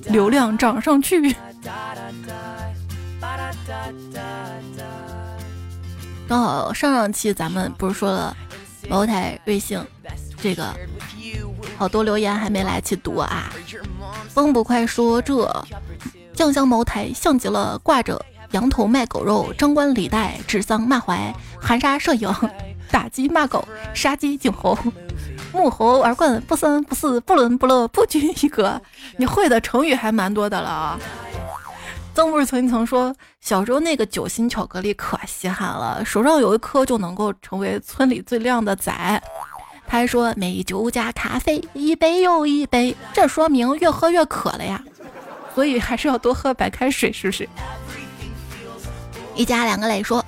[0.07, 1.35] 流量涨上去。
[6.27, 8.35] 刚好上上期咱们不是说了
[8.89, 9.85] 茅台、瑞幸
[10.41, 10.73] 这个，
[11.77, 13.53] 好多留言还没来得及读啊。
[14.29, 15.65] 风不快说这
[16.33, 18.19] 酱香茅台像极了挂着。
[18.53, 22.31] 羊头卖狗肉，张冠李戴，指桑骂槐，含沙射影，
[22.89, 24.77] 打鸡骂狗，杀鸡儆猴，
[25.51, 28.79] 沐猴而冠，不三不四，不伦不乐，不拘一格。
[29.17, 30.99] 你会的成语还蛮多的了啊！
[32.13, 38.91] 曾不是曾经曾说，小时候那个酒心巧克力可稀罕了，手上有一颗就能够成为村里最靓的仔。
[39.87, 44.79] 他还说，美酒加咖啡，一杯又一杯，这说明越喝越渴了呀。
[45.55, 47.47] 所以还是要多喝白开水，是不是？
[49.35, 50.23] 一家两个磊说，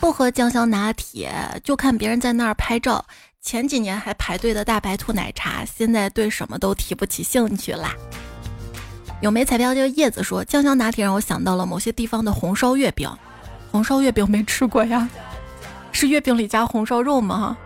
[0.00, 3.04] 不喝酱香拿铁，就看别人在那儿拍照。
[3.42, 7.94] 前几年还排队的大白兔奶茶，现在对什么都提不起兴趣啦。
[9.20, 13.10] 有没彩票就叶子说，酱香拿铁让我想到了某些地方的红烧月饼。
[13.70, 15.08] 红烧月饼没吃过呀，
[15.92, 17.56] 是月饼里加红烧肉吗？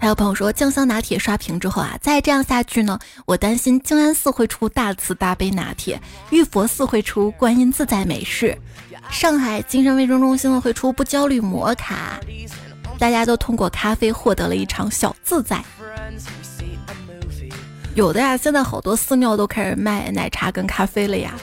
[0.00, 8.56] 还有朋友说，酱香拿铁刷屏之后啊，再这样下去呢，我担心静安寺会出大慈大悲拿铁，玉佛寺会出观音自在美式，
[9.10, 12.18] 上海精神卫生中心会出不焦虑摩卡，
[12.98, 15.62] 大家都通过咖啡获得了一场小自在。
[17.94, 21.34] 有的呀，现在好多寺庙都开始卖奶茶跟咖啡了呀。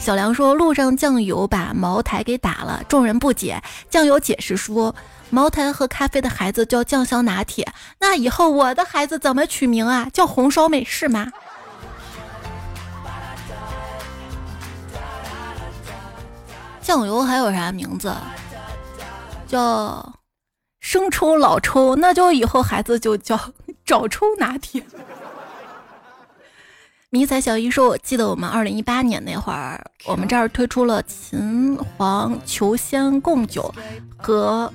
[0.00, 4.92] 小梁说，路上酱油把茅台给打了，众人不解，酱油解释说。
[5.34, 7.66] 茅台喝咖啡的孩子叫酱香拿铁，
[8.00, 10.06] 那以后我的孩子怎么取名啊？
[10.12, 11.32] 叫红烧美式吗？
[16.82, 18.14] 酱油还有啥名字？
[19.48, 20.12] 叫
[20.80, 23.40] 生抽、老抽，那就以后孩子就叫
[23.86, 24.84] 找抽拿铁。
[27.08, 33.74] 迷彩小姨说：“我记得我们二零一八年那会儿，我们这儿推出了秦皇求仙贡酒
[34.18, 34.70] 和。”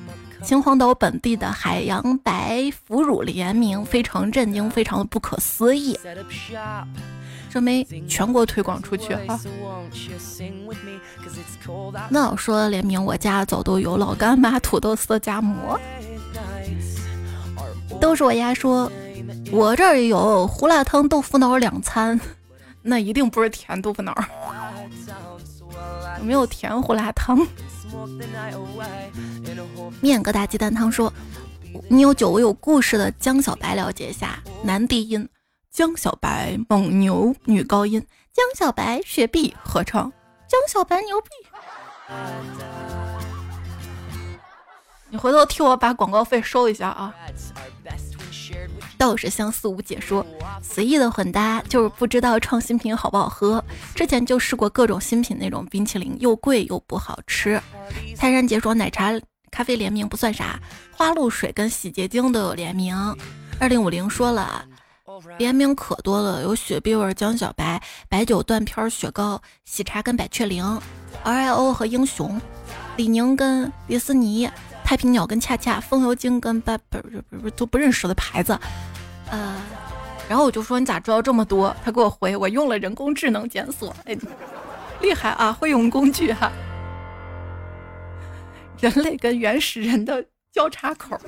[0.48, 6.00] 秦皇岛本地的海洋白腐乳联名，非常震惊，非常的不可思议。
[7.50, 9.38] 这没全国推广出去啊！
[12.10, 15.78] 那我说联名，我家早都有老干妈、土豆丝夹馍，
[18.00, 18.90] 都是我丫说。
[19.52, 22.18] 我这儿也有胡辣汤、豆腐脑两餐，
[22.84, 24.18] 那一定不是甜豆腐脑，
[26.28, 27.38] 没有甜胡辣汤。
[30.02, 31.12] 面疙瘩鸡蛋汤说
[31.90, 35.28] ：“你有酒，我有故事的江小白了解一下，男低音。”
[35.72, 40.12] 江小白蒙牛女高音，江小白雪碧合唱，
[40.48, 41.30] 江小白牛逼。
[45.10, 47.16] 你回头替我把广告费收一下啊。
[48.98, 50.26] 道士相似无解说，
[50.62, 53.64] 随意的混搭就是不知道创新品好不好喝。
[53.96, 57.62] 之前就试过各种新品那种冰淇淋，又贵又不好吃。
[58.18, 59.12] 泰山杰说奶茶
[59.52, 60.60] 咖啡联名不算啥，
[60.92, 62.96] 花露水跟洗洁精都有联名。
[63.60, 64.66] 二零五零说了。
[65.40, 70.80] 联名可多了，有雪碧味江小白、白酒断片雪糕、喜茶跟百雀羚、
[71.24, 72.40] R I O 和英雄、
[72.98, 74.48] 李宁跟迪斯尼、
[74.88, 78.58] 太平鸟跟恰恰、风油精跟不不不不都不认识的牌子，
[79.30, 79.62] 呃，
[80.30, 81.76] 然后我就说你咋知道这么多？
[81.84, 84.18] 他给我回我用了人工智能检索，哎，
[85.02, 86.50] 厉害啊，会用工具哈，
[88.80, 91.20] 人类跟原始人的交叉口。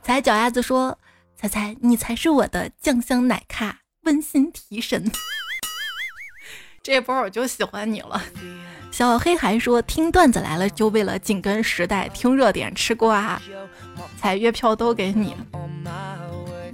[0.00, 0.96] 踩脚丫子说。
[1.36, 5.10] 猜猜，你才是我的酱香奶咖，温馨提神。
[6.84, 8.22] 这波我就喜欢你了。
[8.90, 13.40] 小黑还说听段子来了，就为了紧跟时代，听热点吃瓜，
[14.18, 15.34] 彩月票都给你。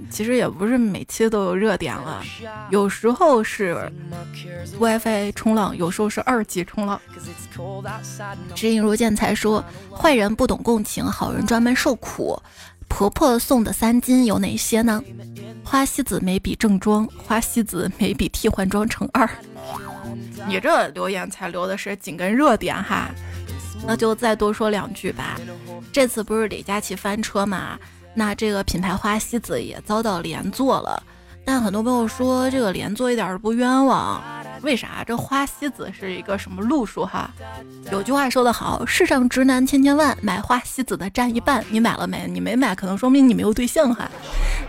[0.09, 2.23] 其实也不是每期都有热点了，
[2.69, 3.91] 有时候是
[4.79, 6.99] WiFi 冲浪，有时候是二 G 冲浪。
[8.55, 12.41] 指引如见才说，坏人不懂共情，好人专门受苦。
[12.87, 15.03] 婆婆送的三金有哪些呢？
[15.63, 19.29] 花西子眉笔正装，花西子眉笔替换装乘二。
[20.47, 23.09] 你这留言才留的是紧跟热点哈，
[23.85, 25.39] 那就再多说两句吧。
[25.91, 27.77] 这次不是李佳琦翻车嘛？
[28.13, 31.03] 那这个品牌花西子也遭到连坐了。
[31.47, 34.21] 但很多朋友说这个连坐一点都不冤枉。
[34.63, 37.31] 为啥这花西子是一个什么路数哈？
[37.89, 41.63] 有句话说得好，世上直男千千万，买花西子的占一半。
[41.69, 42.27] 你买了没？
[42.27, 44.11] 你没买，可能说明你没有对象哈。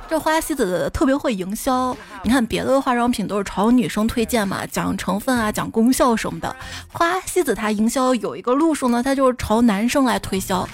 [0.09, 6.55] 这花西子特别会营销，你看别的化妆品都是朝女生推荐嘛，讲成分啊，讲功效什么的。
[6.93, 10.69] 花西子它营销有一个路数呢，它就是朝男生来推销。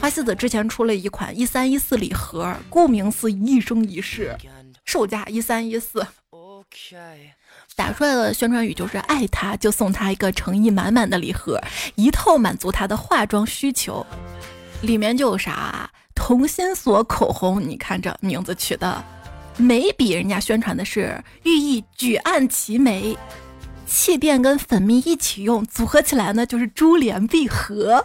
[0.00, 4.36] 花西子之前出了一款一三一四礼盒，顾名思义，一生一世，
[4.84, 6.06] 售价一三一四。
[7.76, 11.60] 打出来的宣传语就是爱他就送他一个诚意满满的礼盒，
[11.94, 14.04] 一套满足他的化妆需求。
[14.82, 19.04] 里面就有啥同心锁口红，你看这名字取的，
[19.56, 23.16] 眉笔人家宣传的是寓意举案齐眉，
[23.86, 28.02] 气垫跟粉蜜一起用，组合起来呢就是珠联璧合。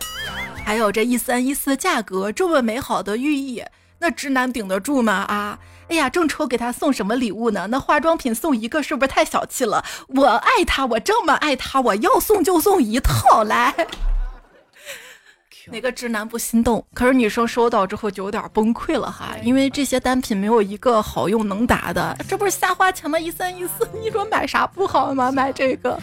[0.64, 3.64] 还有这一三一四的价格这么美好的寓意，
[3.98, 5.14] 那直男顶得住吗？
[5.14, 5.60] 啊！
[5.90, 7.68] 哎呀，正愁给他送什么礼物呢？
[7.70, 9.84] 那化妆品送一个是不是太小气了？
[10.10, 13.74] 我爱他，我这么爱他，我要送就送一套来。
[15.72, 16.84] 哪个直男不心动？
[16.96, 23.20] 可是女生收到之后就有点崩溃了哈，因为这些单品没有一个好用能打的，这不是瞎花钱吗？
[23.20, 25.32] 一三一四，你说买啥不好吗？
[25.32, 26.00] 买这个。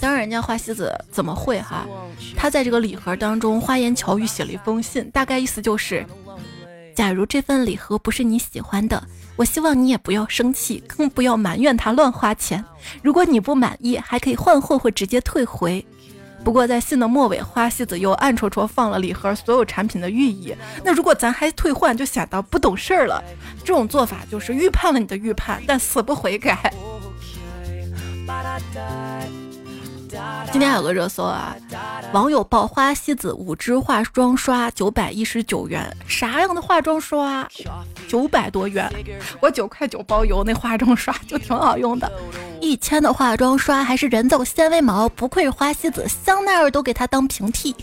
[0.00, 1.86] 当然，人家花西子怎么会哈？
[2.36, 6.06] 他在这个礼盒当中花言巧语写了一封信，大概意思就是。
[6.98, 9.00] 假如这份礼盒不是你喜欢的，
[9.36, 12.64] 我希望你也不要生气，更不要埋怨他乱花钱。
[13.02, 15.86] 如果你不满意，还可以换货或直接退回。
[16.42, 20.52] 不过在信的末尾，花西子又暗戳戳放了礼盒所有产品的寓意。
[20.82, 23.22] 那如果咱还退换，就显得不懂事儿了。
[23.60, 26.74] 这种做法就是预判了你的预判，但死不悔改。
[30.50, 31.54] 今天有个热搜啊，
[32.12, 37.46] 网友爆花西子五支化妆刷九百一十九元，啥样的化妆刷
[38.08, 38.90] 九百多元？
[39.40, 42.10] 我九块九包邮，那化妆刷就挺好用的。
[42.60, 47.74] 一千的化妆刷还是人造纤维毛，不愧是花西子，香奈儿都给它当平替。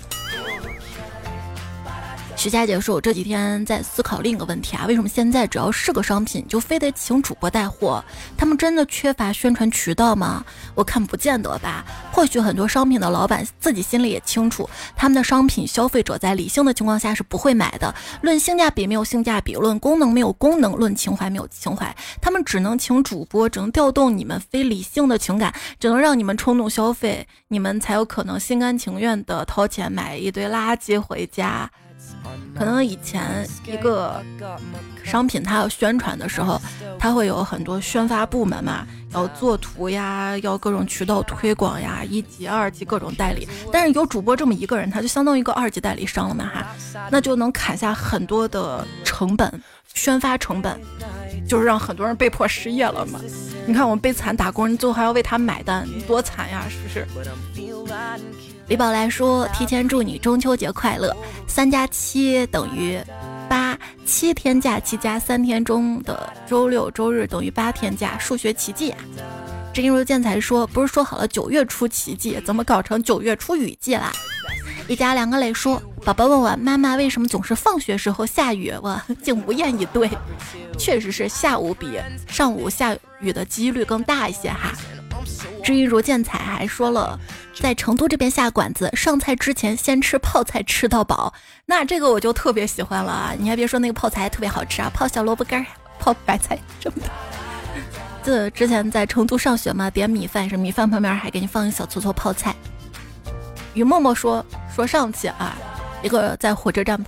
[2.45, 8.05] 徐佳姐说：“我这几天在思考另一个问题啊，为什么现在只要是个商品就非得请主播带货？
[8.37, 10.45] 他们真的缺乏宣传渠道吗？
[10.75, 11.83] 我看不见得吧。
[12.11, 17.91] 或许很多商品的老板自己心里也清楚，他们的商品消费者在理性的情况下是不会买的。
[18.21, 31.67] 论性价比没有性价比，论功能没有功能，论情怀没有情怀，他们只能请主播，只能调动你们非理性的情感，只能让你们冲动消费，你们才有可能心甘情愿的掏钱买一堆垃圾回家。”
[32.57, 34.23] 可能以前一个
[35.03, 36.59] 商品它要宣传的时候，
[36.97, 43.47] 它会有很多宣发部门嘛，要做图呀，要各种渠道推广呀，一级、二级各种代理。
[43.71, 46.65] 但是有主播这么一个人，他就相当于一个二级代理商了嘛哈，
[47.11, 49.61] 那就能砍下很多的成本，
[49.93, 50.79] 宣发成本，
[51.47, 53.19] 就是让很多人被迫失业了嘛。
[53.67, 57.05] 你看我们悲惨打工人，最后还要为他买单，多惨呀，是不是？
[58.67, 61.15] 李宝来说：“提前祝你中秋节快乐。
[61.47, 62.99] 三加七等于
[63.47, 68.97] 八，七天假期加三天中的周六周日等于八天假，数学奇迹啊！”
[69.71, 74.11] 真如建才说：“不是说好了九月初奇迹，怎么搞成九月初雨季啦？”
[74.87, 80.09] 一家两个磊说：“宝宝问我妈妈为什么总是放学时候下雨，我竟无言以对。
[80.77, 84.73] 确实是下午比上午下雨的几率更大一些哈。”
[85.63, 87.19] 知音如见彩还说了，
[87.59, 91.33] 在成都这边下馆子，上菜之前先吃泡菜吃到饱，
[91.65, 93.33] 那这个我就特别喜欢了啊！
[93.37, 95.65] 你还别说，那个泡菜特别好吃啊，泡小萝卜干，
[95.97, 97.09] 泡白菜什么的。
[98.23, 102.53] 这之前在成都上学嘛，点米饭是米饭旁边还给你放一小撮撮泡菜。
[103.73, 105.55] 于默默说说上去啊，
[106.03, 107.03] 一个在火车站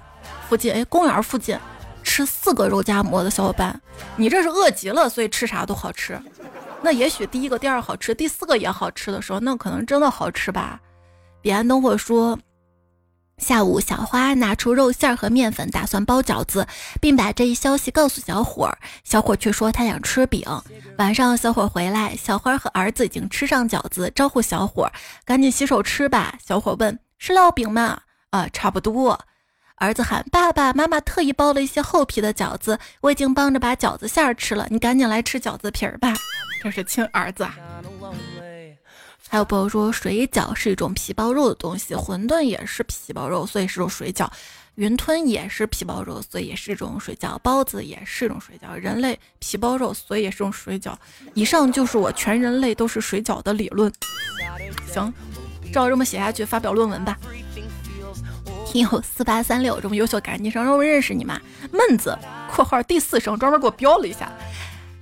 [0.49, 1.57] 附近，哎，公园附近
[2.03, 3.79] 吃四个肉夹馍的小伙伴，
[4.15, 6.19] 你这是饿极了，所以吃啥都好吃。
[6.82, 10.80] 那也许第一个、第二好吃，第四个也好吃的时候，那可能真的好吃吧。
[11.41, 12.38] 彼岸灯火说，
[13.39, 16.65] 下午小花拿出肉馅和面粉，打算包饺子，
[17.01, 18.78] 并把这一消息告诉小伙儿。
[19.03, 20.43] 小伙却说他想吃饼。
[20.97, 24.89] 晚上小伙回来，小花和儿子已经吃上饺子，招呼小伙
[25.25, 26.36] 赶紧洗手吃吧。
[26.45, 27.99] 小伙问是烙饼吗？
[28.30, 29.19] 啊，差不多。
[29.75, 36.13] 儿子喊爸爸，妈妈特意包了一些厚皮的饺子，我已经帮着把饺子馅儿吃了，你赶紧来吃饺子皮儿吧。
[36.61, 37.47] 这是亲儿子。
[39.29, 44.25] 还有朋友说，水饺是一种皮包肉的东西，馄饨也是皮包肉，所以是种水饺；
[44.75, 48.73] 云吞也是皮包肉，所以也是一种水饺；包子也是一种水饺。
[48.73, 50.95] 人类皮包肉，所以也是种水饺。
[51.33, 53.91] 以上就是我全人类都是水饺的理论。
[54.89, 55.13] 行，
[55.73, 57.17] 照这么写下去，发表论文吧。
[58.65, 61.37] 听友四八三六这么优秀，赶紧上让我认识你嘛。
[61.71, 62.17] 闷子
[62.49, 64.31] （括号第四声）专门给我标了一下。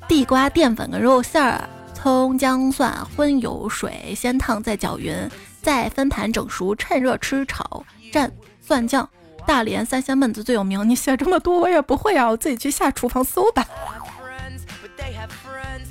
[0.07, 5.15] 地瓜、淀粉跟肉馅儿，葱姜蒜荤油水，先烫再搅匀，
[5.61, 8.29] 再分盘整熟，趁热吃炒蘸
[8.61, 9.07] 蒜酱。
[9.47, 13.65] 大连三鲜焖子最有名，你写这么多我也不会啊，我自己去下厨房搜吧。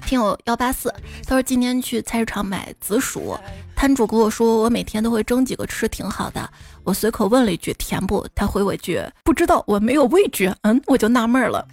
[0.07, 0.93] 听友幺八四，
[1.27, 3.37] 他说今天去菜市场买紫薯，
[3.75, 6.49] 摊主跟我说我每天都会蒸几个吃，挺好的。
[6.83, 10.55] 我随口问了一句甜不，他回我一句不知道，我没有味觉。
[10.63, 11.67] 嗯，我就纳闷了，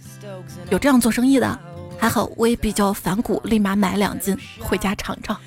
[0.70, 1.58] 有这样做生意的？
[2.02, 5.38] 还好我也比较反骨，立马买两斤回家尝尝。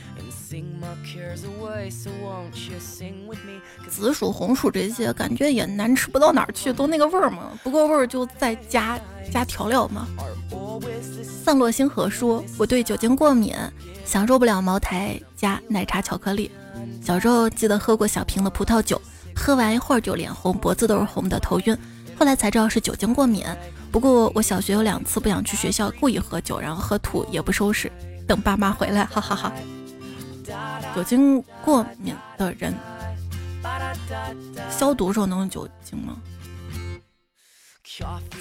[3.89, 7.49] 紫薯、红薯这些感觉也难吃不到哪儿去，都那个味儿嘛。
[7.62, 8.97] 不过味儿就再加
[9.30, 10.08] 加调料嘛。
[11.43, 13.53] 散落星河说：“我对酒精过敏，
[14.06, 16.49] 享受不了茅台加奶茶巧克力。
[17.01, 19.01] 小时候记得喝过小瓶的葡萄酒，
[19.36, 21.78] 喝完一会儿就脸红，脖子都是红的，头晕。
[22.18, 23.43] 后来才知道是酒精过敏。”
[23.95, 27.89] 不过我小学有两次不想去学校，故意喝酒，然后喝吐也不收拾，
[28.27, 29.49] 等爸妈回来，哈哈哈。
[30.93, 32.75] 酒精过敏的人
[34.69, 36.17] 消毒时候能用酒精吗？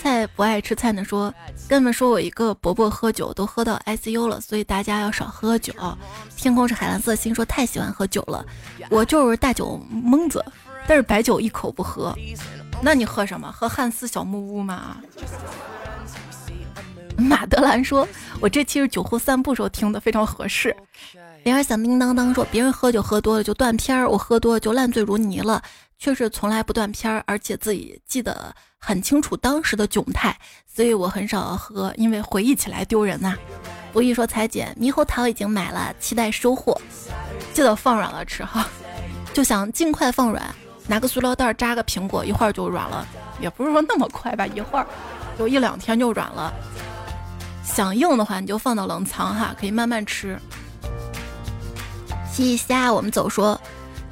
[0.01, 1.33] 菜不爱吃菜呢，说
[1.69, 5.73] 跟你们说我一个伯伯喝酒都喝到 ICU 了，所以大家要少喝酒。
[6.37, 8.45] 天空是海蓝色，心说太喜欢喝酒了，
[8.91, 10.45] 我就是大酒蒙子，
[10.87, 12.15] 但是白酒一口不喝。
[12.83, 13.51] 那你喝什么？
[13.51, 14.99] 喝汉斯小木屋吗？
[17.17, 18.07] 马德兰说
[18.41, 20.75] ：“我这期是酒后散步时候听的，非常合适。”
[21.45, 25.63] 铃儿响叮当当说：“别人喝酒喝多了就断片儿，我喝多了就烂醉如泥了，
[25.97, 33.37] 却是从来不断片儿，而且自己记得很清楚当时的窘态，所以我很少喝，因为回忆起来丢人呐。”
[33.93, 36.77] 不易说：“裁剪，猕猴桃已经买了，期待收获，
[37.53, 38.69] 记得放软了吃哈，
[39.33, 40.53] 就想尽快放软。”
[40.87, 43.07] 拿个塑料袋扎个苹果，一会儿就软了，
[43.41, 44.87] 也不是说那么快吧，一会儿
[45.39, 46.53] 就一两天就软了。
[47.63, 50.39] 想硬的话，你就放到冷藏哈，可以慢慢吃。
[52.31, 53.59] 西虾，我们走说，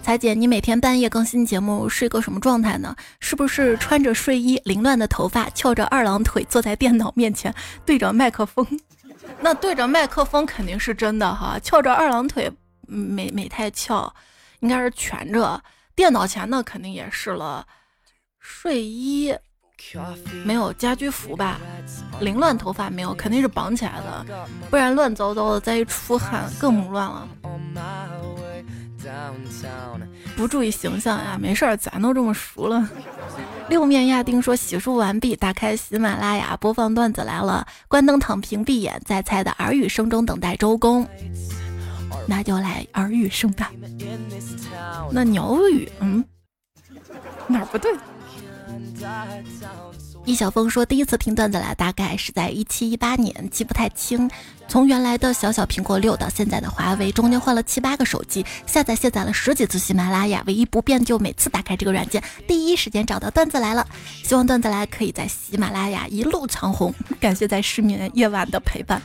[0.03, 2.97] 彩姐，你每天半夜更新节目是一个什么状态呢？
[3.21, 7.55] 是不是穿着睡衣、凌乱的头发、翘着二郎腿坐在电脑面前
[7.85, 8.67] 对着麦克风？
[9.41, 12.51] 那对着麦克风肯定是真的哈，翘着二郎腿
[12.87, 14.13] 没没太翘，
[14.61, 15.63] 应该是蜷着。
[15.95, 17.67] 电脑前呢肯定也是了，
[18.39, 19.35] 睡衣
[20.45, 21.61] 没有家居服吧？
[22.21, 24.27] 凌乱头发没有，肯定是绑起来的，
[24.71, 27.29] 不然乱糟糟的，再一出汗更乱了。
[30.37, 32.89] 不注意形象呀，没事儿，咱都这么熟了。
[33.69, 41.07] 六面亚丁说洗漱完毕，打开喜马拉雅播放段子来了，关灯躺平闭眼，在菜的耳语声中等待周公。
[42.27, 43.71] 那就来耳语声吧。
[45.11, 46.25] 那鸟语，嗯，
[47.49, 47.93] 哪儿不对？
[50.25, 54.31] 易小峰说：“第一次听段子来，大概是在一七一八年，记不太清。
[54.69, 63.85] 从原来的小小苹果六到现在的华为，中间换了七八个手机，下载卸载了十几次喜马拉雅，唯一不变就每次打开这个软件，第一时间找到段子来了。
[64.23, 66.95] 希望段子来可以在喜马拉雅一路长红。
[67.19, 69.03] 感谢在失眠夜晚的陪伴。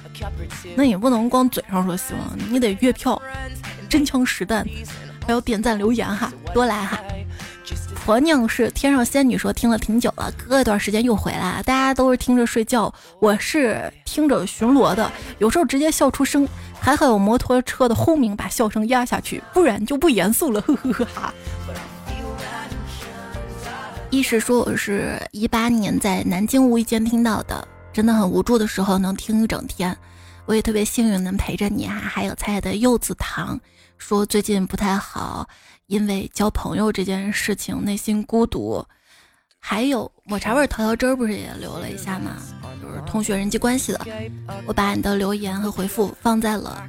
[0.75, 3.19] 那也不能光嘴上说希望，你得月票、
[3.89, 4.63] 真枪实弹，
[5.25, 7.01] 还有点赞留言哈，多来哈。”
[8.07, 11.61] 婆娘是天上仙女说听了挺久了，隔一段时间又回来。
[11.63, 12.89] 大家都是听着睡觉，
[13.19, 16.47] 我是听着巡逻的，有时候直接笑出声，
[16.79, 20.61] 还好有摩托车的轰鸣把笑声压下去，不然就不严肃了。
[20.63, 21.33] 呵呵呵哈。
[24.09, 29.93] 一是说我是一八年在南京无意间听到的，真的很无助的时候能听一整天，
[30.45, 31.95] 我也特别幸运能陪着你哈。
[31.95, 33.59] 还有菜的柚子糖
[33.97, 35.45] 说最近不太好。
[35.87, 38.85] 因为交朋友这件事情内心孤独，
[39.57, 42.35] 还有抹茶味桃桃汁儿不是也留了一下吗？
[42.81, 44.05] 就是同学人际关系的，
[44.65, 46.85] 我把你的留言和回复放在了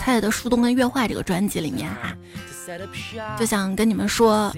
[0.00, 2.12] 蔡的树洞跟乐话这个专辑里面哈，
[3.38, 4.52] 就想跟你们说，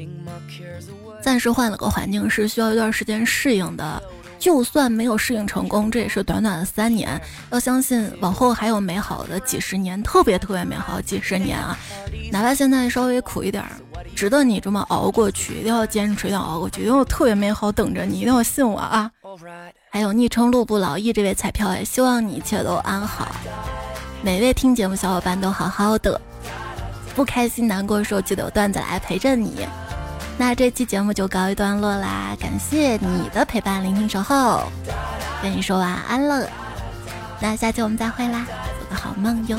[1.23, 4.03] 暂时换了个环境是需要一段时间适应的。
[4.39, 7.21] 就算没有适应成功，这也是短短的三年。
[7.51, 11.77] 要相信往后还有美好的几十年，特别特别美好几十年啊！
[12.31, 13.65] 哪怕现在稍微苦一点，
[14.15, 15.55] 值得你这么熬过去。
[15.55, 19.11] 一定要坚持，一定要熬过去，因为我特别美好等着你，一定要信我啊！
[19.91, 23.29] 还有昵称路不老易这位彩票，也希望你一切都安好。
[24.23, 26.21] 每位听节目小伙伴都好好的，
[27.15, 29.67] 不开心难过的时候，记得有段子来陪着你。
[30.41, 34.63] 那这期节目就告一段落啦，感谢你的陪伴、聆听、守候，
[35.43, 36.49] 跟你说晚安了。
[37.41, 38.47] 那下期我们再会啦，
[38.79, 39.59] 做个好梦哟。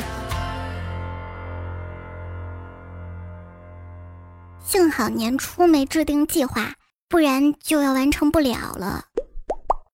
[4.63, 6.71] 幸好年初没制定计划，
[7.09, 9.03] 不然就要完成不了了。